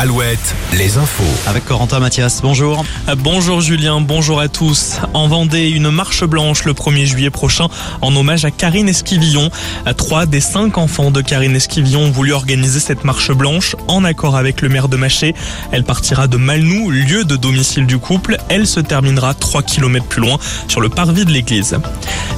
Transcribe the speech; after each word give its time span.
Alouette, 0.00 0.54
les 0.74 0.96
infos. 0.96 1.24
Avec 1.48 1.64
Corentin 1.64 1.98
Mathias, 1.98 2.40
bonjour. 2.40 2.84
Bonjour 3.16 3.60
Julien, 3.60 4.00
bonjour 4.00 4.38
à 4.38 4.46
tous. 4.46 5.00
En 5.12 5.26
Vendée, 5.26 5.70
une 5.70 5.90
marche 5.90 6.22
blanche 6.22 6.64
le 6.66 6.72
1er 6.72 7.04
juillet 7.04 7.30
prochain 7.30 7.66
en 8.00 8.14
hommage 8.14 8.44
à 8.44 8.52
Karine 8.52 8.88
Esquivillon. 8.88 9.50
Trois 9.96 10.26
des 10.26 10.40
cinq 10.40 10.78
enfants 10.78 11.10
de 11.10 11.20
Karine 11.20 11.56
Esquivillon 11.56 12.02
ont 12.02 12.10
voulu 12.12 12.32
organiser 12.32 12.78
cette 12.78 13.02
marche 13.02 13.32
blanche 13.32 13.74
en 13.88 14.04
accord 14.04 14.36
avec 14.36 14.62
le 14.62 14.68
maire 14.68 14.88
de 14.88 14.96
Maché. 14.96 15.34
Elle 15.72 15.82
partira 15.82 16.28
de 16.28 16.36
Malnou, 16.36 16.90
lieu 16.90 17.24
de 17.24 17.34
domicile 17.34 17.86
du 17.86 17.98
couple. 17.98 18.36
Elle 18.50 18.68
se 18.68 18.78
terminera 18.78 19.34
3 19.34 19.64
km 19.64 20.06
plus 20.06 20.20
loin 20.20 20.38
sur 20.68 20.80
le 20.80 20.90
parvis 20.90 21.24
de 21.24 21.32
l'église. 21.32 21.76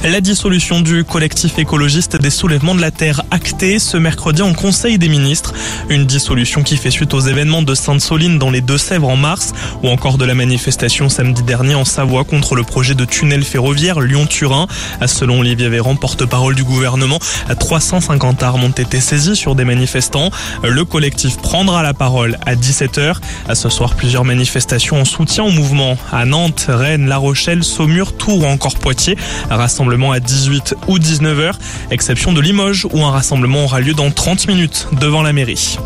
La 0.03 0.19
dissolution 0.19 0.81
du 0.81 1.03
collectif 1.03 1.59
écologiste 1.59 2.15
des 2.15 2.31
soulèvements 2.31 2.73
de 2.73 2.81
la 2.81 2.89
terre 2.89 3.21
actée 3.29 3.77
ce 3.77 3.97
mercredi 3.97 4.41
en 4.41 4.53
Conseil 4.53 4.97
des 4.97 5.09
ministres. 5.09 5.53
Une 5.89 6.07
dissolution 6.07 6.63
qui 6.63 6.75
fait 6.75 6.89
suite 6.89 7.13
aux 7.13 7.19
événements 7.19 7.50
de 7.51 7.75
Sainte-Soline 7.75 8.39
dans 8.39 8.49
les 8.49 8.61
Deux-Sèvres 8.61 9.09
en 9.09 9.17
mars 9.17 9.51
ou 9.83 9.89
encore 9.89 10.17
de 10.17 10.23
la 10.23 10.33
manifestation 10.33 11.09
samedi 11.09 11.43
dernier 11.43 11.75
en 11.75 11.83
Savoie 11.83 12.23
contre 12.23 12.55
le 12.55 12.63
projet 12.63 12.95
de 12.95 13.03
tunnel 13.03 13.43
ferroviaire 13.43 13.99
Lyon-Turin. 13.99 14.67
Selon 15.05 15.41
Olivier 15.41 15.67
Véran, 15.67 15.97
porte-parole 15.97 16.55
du 16.55 16.63
gouvernement, 16.63 17.19
350 17.59 18.41
armes 18.41 18.63
ont 18.63 18.69
été 18.69 19.01
saisies 19.01 19.35
sur 19.35 19.55
des 19.55 19.65
manifestants. 19.65 20.29
Le 20.63 20.85
collectif 20.85 21.37
prendra 21.37 21.83
la 21.83 21.93
parole 21.93 22.37
à 22.45 22.55
17h. 22.55 23.15
À 23.49 23.55
ce 23.55 23.67
soir, 23.67 23.95
plusieurs 23.95 24.23
manifestations 24.23 25.01
en 25.01 25.05
soutien 25.05 25.43
au 25.43 25.51
mouvement 25.51 25.97
à 26.13 26.23
Nantes, 26.23 26.67
Rennes, 26.69 27.07
La 27.07 27.17
Rochelle, 27.17 27.65
Saumur, 27.65 28.15
Tours 28.15 28.43
ou 28.43 28.45
encore 28.45 28.75
Poitiers. 28.75 29.17
rassemblement 29.49 30.13
à 30.13 30.21
18 30.21 30.75
ou 30.87 30.99
19h, 30.99 31.53
exception 31.91 32.31
de 32.31 32.39
Limoges 32.39 32.87
où 32.93 33.03
un 33.03 33.11
rassemblement 33.11 33.65
aura 33.65 33.81
lieu 33.81 33.93
dans 33.93 34.11
30 34.11 34.47
minutes 34.47 34.87
devant 34.99 35.21
la 35.21 35.33
mairie. 35.33 35.77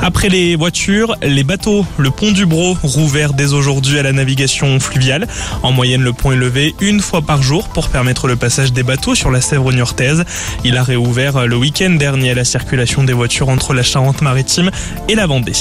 Après 0.00 0.28
les 0.28 0.56
voitures, 0.56 1.03
les 1.22 1.44
bateaux. 1.44 1.86
Le 1.98 2.10
pont 2.10 2.32
du 2.32 2.46
Bro 2.46 2.76
rouvert 2.82 3.32
dès 3.32 3.52
aujourd'hui 3.52 3.98
à 3.98 4.02
la 4.02 4.12
navigation 4.12 4.78
fluviale. 4.80 5.26
En 5.62 5.72
moyenne, 5.72 6.02
le 6.02 6.12
pont 6.12 6.32
est 6.32 6.36
levé 6.36 6.74
une 6.80 7.00
fois 7.00 7.22
par 7.22 7.42
jour 7.42 7.68
pour 7.68 7.88
permettre 7.88 8.28
le 8.28 8.36
passage 8.36 8.72
des 8.72 8.82
bateaux 8.82 9.14
sur 9.14 9.30
la 9.30 9.40
Sèvre 9.40 9.72
niortaise. 9.72 10.24
Il 10.64 10.76
a 10.76 10.82
réouvert 10.82 11.46
le 11.46 11.56
week-end 11.56 11.90
dernier 11.90 12.30
à 12.30 12.34
la 12.34 12.44
circulation 12.44 13.04
des 13.04 13.12
voitures 13.12 13.48
entre 13.48 13.74
la 13.74 13.82
Charente-Maritime 13.82 14.70
et 15.08 15.14
la 15.14 15.26
Vendée. 15.26 15.54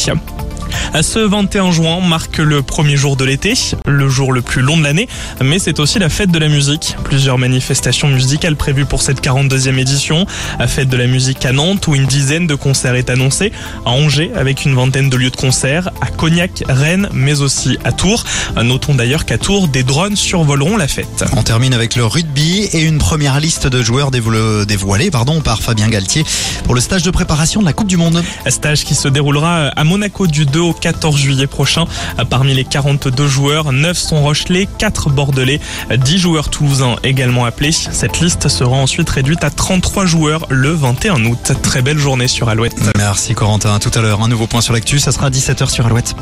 Ce 1.02 1.20
21 1.20 1.72
juin 1.72 2.00
marque 2.00 2.38
le 2.38 2.62
premier 2.62 2.98
jour 2.98 3.16
de 3.16 3.26
l'été, 3.26 3.54
le 3.86 4.10
jour 4.10 4.32
le 4.32 4.42
plus 4.42 4.62
long 4.62 4.78
de 4.78 4.84
l'année, 4.84 5.08
mais 5.44 5.60
c'est 5.60 5.80
aussi 5.80 6.00
la 6.00 6.10
fête 6.10 6.32
de 6.32 6.40
la 6.40 6.48
musique. 6.48 6.96
Plusieurs 7.04 7.38
manifestations 7.38 8.10
musicales 8.10 8.56
prévues 8.56 8.86
pour 8.86 9.02
cette 9.02 9.24
42e 9.24 9.78
édition. 9.78 10.26
La 10.60 10.68
fête 10.68 10.90
de 10.90 10.98
la 10.98 11.08
musique 11.08 11.46
à 11.46 11.52
Nantes 11.52 11.88
où 11.88 11.96
une 11.96 12.06
dizaine 12.06 12.48
de 12.48 12.56
concerts 12.56 12.96
est 12.96 13.10
annoncée, 13.10 13.52
à 13.86 13.90
Angers 13.90 14.32
avec 14.36 14.66
une 14.66 14.76
vingtaine 14.76 15.10
de 15.10 15.18
lieux 15.18 15.30
de 15.30 15.36
concert, 15.36 15.90
à 16.02 16.08
Cognac, 16.08 16.64
Rennes, 16.68 17.10
mais 17.14 17.42
aussi 17.42 17.78
à 17.84 17.92
Tours. 17.92 18.24
Notons 18.62 18.96
d'ailleurs 18.96 19.26
qu'à 19.26 19.38
Tours, 19.38 19.68
des 19.68 19.84
drones 19.84 20.16
survoleront 20.16 20.78
la 20.78 20.88
fête. 20.88 21.26
On 21.36 21.44
termine 21.44 21.74
avec 21.74 21.96
le 21.96 22.06
rugby 22.06 22.70
et 22.74 22.82
une 22.82 22.98
première 22.98 23.40
liste 23.40 23.68
de 23.68 23.82
joueurs 23.84 24.12
dévoilés 24.12 25.12
pardon, 25.12 25.42
par 25.42 25.62
Fabien 25.62 25.90
Galtier 25.90 26.24
pour 26.64 26.76
le 26.76 26.82
stage 26.82 27.04
de 27.04 27.12
préparation 27.12 27.62
de 27.62 27.66
la 27.66 27.74
Coupe 27.74 27.88
du 27.88 27.98
Monde. 27.98 28.24
Un 28.46 28.50
stage 28.50 28.84
qui 28.84 28.96
se 28.96 29.08
déroulera 29.08 29.68
à 29.68 29.84
Monaco 29.84 30.28
du 30.28 30.46
2 30.46 30.60
au 30.64 30.74
14 30.74 31.18
juillet 31.18 31.48
prochain. 31.48 31.86
Parmi 32.30 32.54
les 32.54 32.64
42 32.64 33.28
joueurs, 33.28 33.72
9 33.72 33.98
sont 33.98 34.22
Rochelais, 34.22 34.68
4 34.78 35.10
Bordelais, 35.10 35.60
10 35.96 36.18
joueurs 36.18 36.50
toulousains 36.50 36.96
également 37.04 37.46
appelés. 37.46 37.72
Cette 37.72 38.20
liste 38.20 38.48
sera 38.48 38.76
ensuite 38.76 39.10
réduite 39.10 39.44
à 39.44 39.50
33 39.50 40.06
joueurs 40.06 40.46
le 40.50 40.72
21 40.72 41.26
août. 41.26 41.54
Très 41.62 41.82
belle 41.82 41.98
journée 41.98 42.28
sur 42.28 42.50
Alouette. 42.50 42.76
Merci 42.98 43.34
Corentin. 43.34 43.80
Tout 43.80 43.92
à 43.96 44.02
l'heure, 44.02 44.22
un 44.22 44.28
nouveau 44.28 44.48
point 44.48 44.62
sur 44.62 44.74
l'actu, 44.74 45.00
ça 45.00 45.12
sera 45.12 45.28
à 45.28 45.30
17h 45.30 45.70
sur 45.70 45.86
Alouette. 45.86 46.16